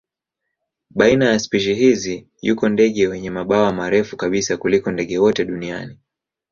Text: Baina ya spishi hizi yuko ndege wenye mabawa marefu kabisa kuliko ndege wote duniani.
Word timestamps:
Baina 0.89 1.29
ya 1.29 1.39
spishi 1.39 1.75
hizi 1.75 2.27
yuko 2.41 2.69
ndege 2.69 3.07
wenye 3.07 3.29
mabawa 3.29 3.73
marefu 3.73 4.17
kabisa 4.17 4.57
kuliko 4.57 4.91
ndege 4.91 5.17
wote 5.17 5.45
duniani. 5.45 5.97